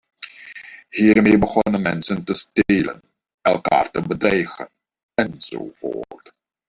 Hiermee 0.91 1.37
begonnen 1.37 1.81
mensen 1.81 2.23
te 2.23 2.33
stelen, 2.33 3.01
elkaar 3.41 3.91
te 3.91 4.01
bedreigen, 4.01 4.69
enzovoort. 5.21 6.31